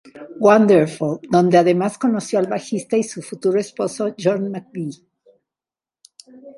[0.39, 5.03] Wonderful", donde además conoció al bajista y su futuro esposo John McVie.